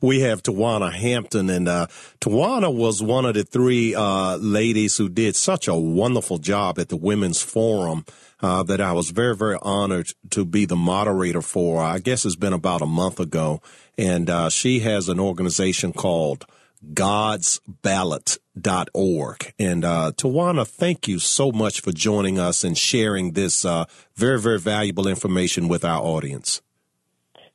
[0.00, 1.86] we have Tawana Hampton, and uh,
[2.20, 6.88] Tawana was one of the three uh, ladies who did such a wonderful job at
[6.88, 8.04] the Women's Forum.
[8.40, 11.82] Uh, that I was very, very honored to be the moderator for.
[11.82, 13.60] I guess it's been about a month ago.
[13.98, 16.46] And uh, she has an organization called
[16.92, 19.54] godsballot.org.
[19.58, 24.38] And uh, Tawana, thank you so much for joining us and sharing this uh, very,
[24.38, 26.62] very valuable information with our audience.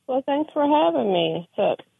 [0.06, 1.48] Well, thanks for having me.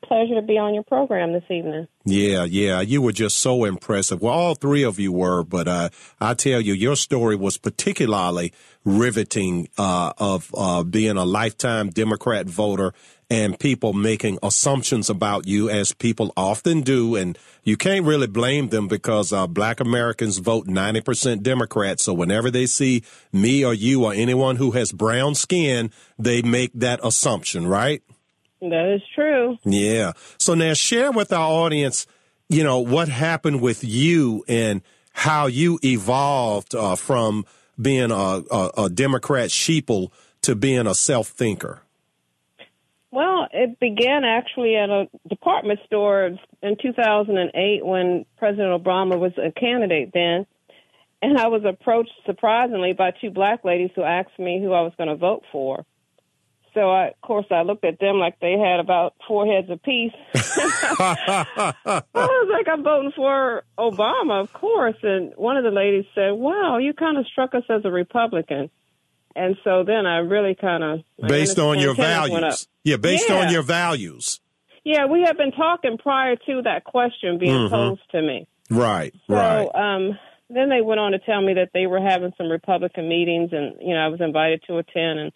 [0.06, 1.88] Pleasure to be on your program this evening.
[2.04, 4.20] Yeah, yeah, you were just so impressive.
[4.20, 5.88] Well, all three of you were, but uh,
[6.20, 8.52] I tell you, your story was particularly
[8.84, 12.92] riveting uh, of uh, being a lifetime Democrat voter
[13.30, 17.16] and people making assumptions about you as people often do.
[17.16, 22.00] And you can't really blame them because uh, black Americans vote 90% Democrat.
[22.00, 26.72] So whenever they see me or you or anyone who has brown skin, they make
[26.74, 28.02] that assumption, right?
[28.70, 29.58] That is true.
[29.64, 30.12] Yeah.
[30.38, 32.06] So now share with our audience,
[32.48, 37.44] you know, what happened with you and how you evolved uh, from
[37.80, 38.14] being a,
[38.50, 40.10] a, a Democrat sheeple
[40.42, 41.80] to being a self thinker.
[43.10, 49.52] Well, it began actually at a department store in 2008 when President Obama was a
[49.52, 50.46] candidate then.
[51.22, 54.92] And I was approached surprisingly by two black ladies who asked me who I was
[54.98, 55.86] going to vote for.
[56.74, 60.12] So, I, of course, I looked at them like they had about four heads apiece.
[60.34, 61.74] I
[62.14, 64.96] was like, I'm voting for Obama, of course.
[65.02, 68.70] And one of the ladies said, Wow, you kind of struck us as a Republican.
[69.36, 72.68] And so then I really kind of based on your values.
[72.82, 73.40] Yeah, based yeah.
[73.40, 74.40] on your values.
[74.84, 77.74] Yeah, we have been talking prior to that question being mm-hmm.
[77.74, 78.46] posed to me.
[78.70, 79.68] Right, so, right.
[79.74, 80.18] Um,
[80.50, 83.76] then they went on to tell me that they were having some Republican meetings, and
[83.80, 85.32] you know I was invited to attend, and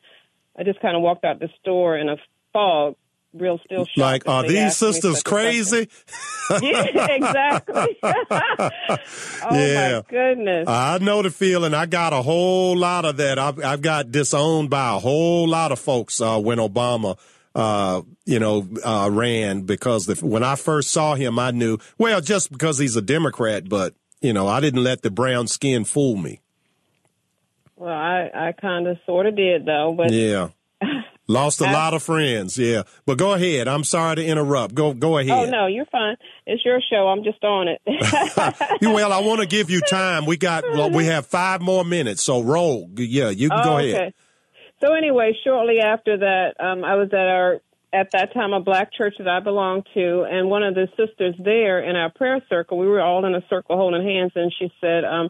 [0.59, 2.17] I just kind of walked out the store in a
[2.53, 2.97] fog,
[3.33, 3.97] real still shocked.
[3.97, 5.89] Like, are these sisters crazy?
[6.61, 7.99] yeah, exactly.
[8.03, 8.69] oh
[9.53, 10.03] yeah.
[10.03, 10.69] my goodness.
[10.69, 11.75] I know the feeling.
[11.75, 13.39] I got a whole lot of that.
[13.39, 17.17] I've, I've got disowned by a whole lot of folks uh, when Obama.
[17.55, 22.21] Uh, you know, uh, ran because the, when I first saw him, I knew, well,
[22.21, 26.17] just because he's a Democrat, but, you know, I didn't let the brown skin fool
[26.17, 26.41] me.
[27.79, 30.49] Well, I, I kind of sort of did though, but yeah,
[31.31, 32.85] Lost a lot of friends, yeah.
[33.05, 33.69] But go ahead.
[33.69, 34.75] I'm sorry to interrupt.
[34.75, 35.31] Go go ahead.
[35.31, 36.17] Oh no, you're fine.
[36.47, 37.09] It's your show.
[37.09, 37.83] I'm just on it.
[38.81, 40.25] well, I want to give you time.
[40.25, 42.89] We got well, we have five more minutes, so roll.
[42.97, 43.93] Yeah, you can oh, go okay.
[43.93, 44.15] ahead.
[44.81, 47.61] So anyway, shortly after that, um, I was at our
[47.93, 51.35] at that time a black church that I belonged to, and one of the sisters
[51.39, 54.73] there in our prayer circle, we were all in a circle holding hands, and she
[54.81, 55.29] said, um,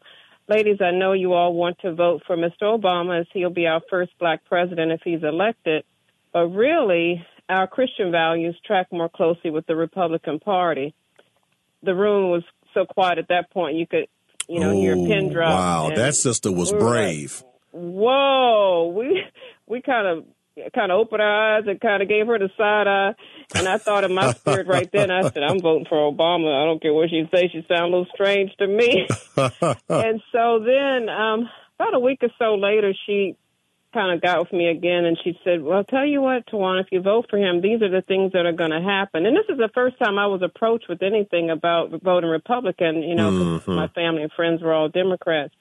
[0.49, 2.63] ladies, I know you all want to vote for Mr.
[2.63, 5.85] Obama as he'll be our first black president if he's elected.
[6.33, 10.95] But really, our Christian values track more closely with the Republican Party.
[11.83, 12.43] The room was
[12.75, 14.07] so quiet at that point, you could,
[14.49, 15.51] you know, hear a pin drop.
[15.51, 17.43] Wow, that sister was we brave.
[17.43, 19.23] Like, Whoa, we
[19.67, 20.25] we kind of
[20.75, 23.15] kind of opened her eyes and kind of gave her the side eye.
[23.55, 26.63] And I thought in my spirit right then, I said, I'm voting for Obama.
[26.63, 27.51] I don't care what she says.
[27.53, 29.07] She sounds a little strange to me.
[29.37, 31.49] and so then, um,
[31.79, 33.37] about a week or so later, she
[33.93, 36.83] kind of got with me again and she said, well, I'll tell you what, Tawana,
[36.83, 39.25] if you vote for him, these are the things that are going to happen.
[39.25, 43.15] And this is the first time I was approached with anything about voting Republican, you
[43.15, 43.73] know, mm-hmm.
[43.73, 45.55] my family and friends were all Democrats.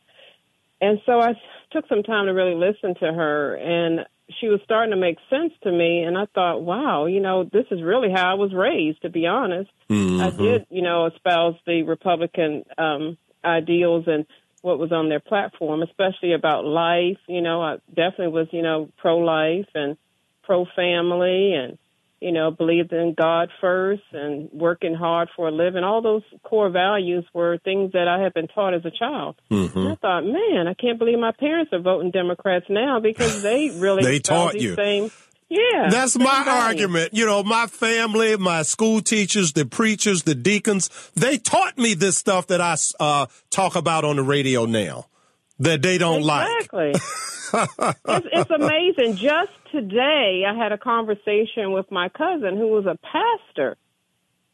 [0.82, 1.34] And so I
[1.72, 4.06] took some time to really listen to her and
[4.40, 7.66] she was starting to make sense to me and I thought, wow, you know, this
[7.72, 9.72] is really how I was raised, to be honest.
[9.90, 10.22] Mm-hmm.
[10.22, 14.26] I did, you know, espouse the Republican um ideals and
[14.62, 17.20] what was on their platform, especially about life.
[17.28, 19.98] You know, I definitely was, you know, pro life and
[20.44, 21.78] pro family and
[22.20, 25.84] you know, believed in God first and working hard for a living.
[25.84, 29.36] All those core values were things that I had been taught as a child.
[29.52, 29.88] Mm-hmm.
[29.88, 34.04] I thought, man, I can't believe my parents are voting Democrats now because they really
[34.04, 34.76] they taught you.
[34.76, 35.12] Same,
[35.50, 35.90] yeah.
[35.90, 37.14] That's my argument.
[37.14, 42.18] You know, my family, my school teachers, the preachers, the deacons, they taught me this
[42.18, 45.06] stuff that I uh, talk about on the radio now
[45.60, 46.94] that they don't exactly.
[46.94, 47.02] like.
[47.54, 49.16] it's, it's amazing.
[49.16, 53.78] Just today, I had a conversation with my cousin who was a pastor,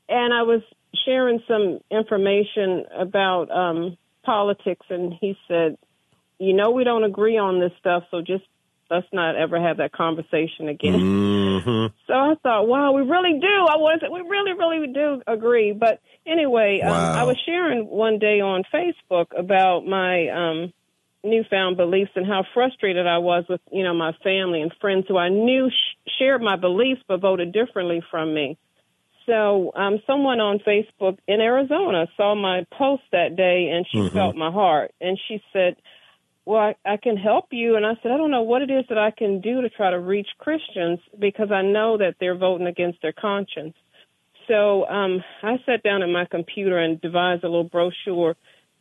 [0.09, 0.61] and I was
[1.05, 5.77] sharing some information about um, politics, and he said,
[6.39, 8.43] "You know, we don't agree on this stuff, so just
[8.89, 11.87] let's not ever have that conversation again." Mm-hmm.
[12.07, 13.47] So I thought, wow, we really do.
[13.47, 15.71] I was, we really, really do agree.
[15.71, 16.89] But anyway, wow.
[16.89, 20.73] um, I was sharing one day on Facebook about my um,
[21.23, 25.17] newfound beliefs and how frustrated I was with, you know, my family and friends who
[25.17, 28.57] I knew sh- shared my beliefs but voted differently from me.
[29.25, 34.17] so um, someone on Facebook in Arizona saw my post that day, and she Mm-hmm.
[34.17, 35.77] felt my heart, and she said,
[36.45, 38.85] "Well, I, I can help you." And I said, "I don't know what it is
[38.89, 42.67] that I can do to try to reach Christians because I know that they're voting
[42.67, 43.75] against their conscience."
[44.47, 48.35] So um, I sat down at my computer and devised a little brochure.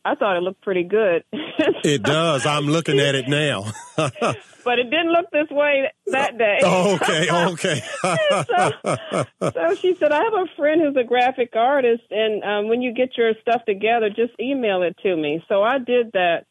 [0.05, 1.25] I thought it looked pretty good.
[1.33, 2.45] It does.
[2.45, 3.73] I'm looking at it now.
[3.97, 6.59] but it didn't look this way that day.
[6.65, 7.83] okay, okay.
[8.03, 12.83] so, so she said, I have a friend who's a graphic artist, and um, when
[12.83, 15.45] you get your stuff together, just email it to me.
[15.49, 16.47] So I did that.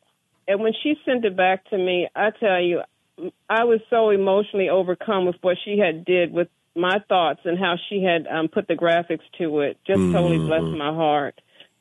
[0.47, 2.81] And when she sent it back to me, I tell you,
[3.49, 7.75] I was so emotionally overcome with what she had did with my thoughts and how
[7.89, 9.77] she had um, put the graphics to it.
[9.85, 11.39] Just totally blessed my heart.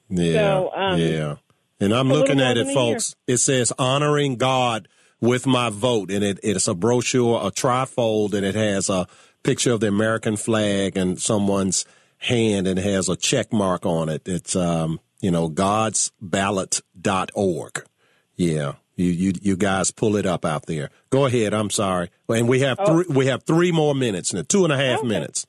[0.08, 1.36] Yeah, So, um, yeah.
[1.80, 3.14] And I'm looking at it, folks.
[3.26, 4.86] It says honoring God
[5.20, 9.06] with my vote, and it, it's a brochure, a trifold, and it has a
[9.42, 11.84] picture of the American flag and someone's
[12.18, 14.28] hand, and it has a check mark on it.
[14.28, 15.48] It's um, you know,
[16.60, 17.84] godsballot.org.
[18.36, 18.72] Yeah.
[18.96, 20.90] You, you you guys pull it up out there.
[21.08, 21.54] Go ahead.
[21.54, 24.76] I'm sorry, and we have three we have three more minutes now, two and a
[24.76, 25.00] half Oh.
[25.00, 25.08] Okay.
[25.08, 25.46] minutes.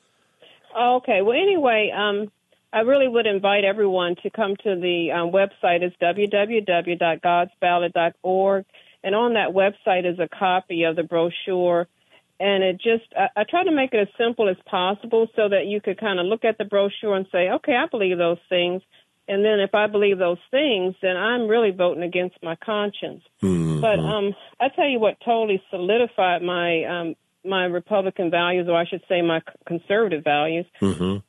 [0.80, 1.22] Okay.
[1.22, 2.32] Well, anyway, um,
[2.74, 5.82] I really would invite everyone to come to the um, website.
[5.82, 8.66] It's www.godsballot.org.
[9.04, 11.88] And on that website is a copy of the brochure.
[12.40, 15.66] And it just, I, I try to make it as simple as possible so that
[15.66, 18.82] you could kind of look at the brochure and say, okay, I believe those things.
[19.28, 23.24] And then if I believe those things, then I'm really voting against my conscience.
[23.82, 27.16] But um, I tell you what totally solidified my um,
[27.46, 30.66] my Republican values, or I should say my conservative values,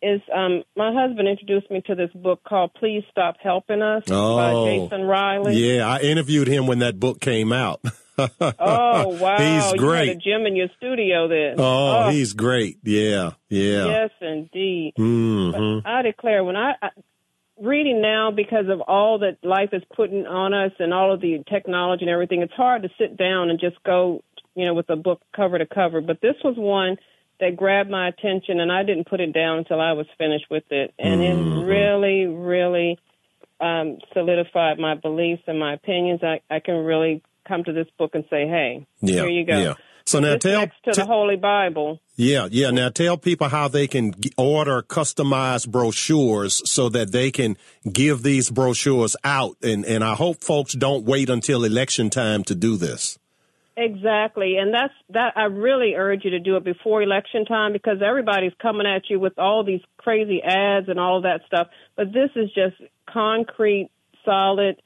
[0.03, 4.53] is um, my husband introduced me to this book called "Please Stop Helping Us" by
[4.53, 5.55] Oh, Jason Riley.
[5.57, 7.81] Yeah, I interviewed him when that book came out.
[8.19, 9.37] Oh wow!
[9.39, 10.09] He's You great.
[10.09, 11.57] had a gym in your studio then.
[11.59, 12.79] Oh, he's great.
[12.85, 13.87] Yeah, yeah.
[13.87, 14.93] yes, indeed.
[14.97, 16.89] hmm I declare when I, I
[17.61, 21.43] reading now because of all that life is putting on us and all of the
[21.51, 24.23] technology and everything, it's hard to sit down and just go,
[24.55, 26.01] you know, with a book cover to cover.
[26.01, 26.97] But this was one
[27.41, 30.65] that grabbed my attention, and I didn't put it down until I was finished with
[30.71, 31.59] it, and Mm-hmm.
[31.59, 32.99] it really, really
[33.61, 36.21] um, solidified my beliefs and my opinions.
[36.23, 39.59] I, I can really come to this book and say, "Hey, Yeah, here you go."
[39.59, 39.75] yeah.
[40.05, 42.01] So now This tell, next to t- the Holy Bible.
[42.17, 42.71] yeah, yeah.
[42.73, 47.57] Now tell people how they can g- order customized brochures so that they can
[47.91, 49.57] give these brochures out.
[49.63, 53.17] And and I hope folks don't wait until election time to do this.
[53.75, 55.33] Exactly, and that's that.
[55.35, 59.19] I really urge you to do it before election time because everybody's coming at you
[59.19, 61.69] with all these crazy ads and all that stuff.
[61.97, 62.77] But this is just
[63.11, 63.89] concrete,
[64.27, 64.77] solid,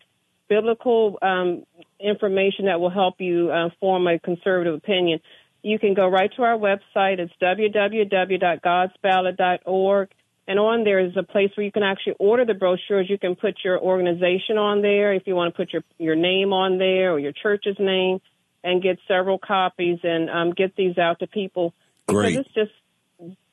[0.49, 1.65] biblical um,
[1.99, 5.19] information that will help you uh, form a conservative opinion.
[5.63, 7.19] You can go right to our website.
[7.19, 10.11] It's www.godsballot.org.
[10.49, 13.11] And on there is a place where you can actually order the brochures.
[13.11, 16.53] You can put your organization on there if you want to put your, your name
[16.53, 18.21] on there or your church's name
[18.67, 21.73] and get several copies and um, get these out to people.
[22.09, 22.37] Great.
[22.37, 22.73] Because it's just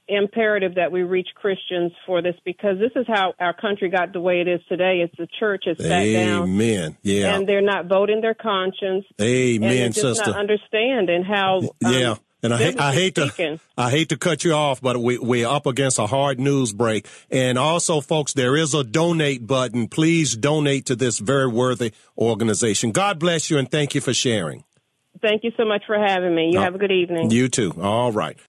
[0.07, 4.19] imperative that we reach Christians for this because this is how our country got the
[4.19, 5.01] way it is today.
[5.01, 6.97] It's the church has sat down Amen.
[7.03, 7.35] Yeah.
[7.35, 10.31] and they're not voting their conscience Amen, they're just sister.
[10.31, 11.59] not understanding how.
[11.59, 12.15] Um, yeah.
[12.41, 13.59] And I, hate, I hate to.
[13.77, 17.07] I hate to cut you off, but we we're up against a hard news break.
[17.31, 19.87] And also, folks, there is a donate button.
[19.87, 22.91] Please donate to this very worthy organization.
[22.91, 24.65] God bless you and thank you for sharing.
[25.23, 26.49] Thank you so much for having me.
[26.51, 27.31] You Uh, have a good evening.
[27.31, 27.73] You too.
[27.81, 28.37] All right.